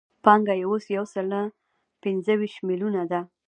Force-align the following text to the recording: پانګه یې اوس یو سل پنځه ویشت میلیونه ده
پانګه 0.23 0.53
یې 0.59 0.65
اوس 0.69 0.85
یو 0.95 1.05
سل 1.13 1.29
پنځه 2.03 2.33
ویشت 2.39 2.59
میلیونه 2.67 3.01
ده 3.11 3.21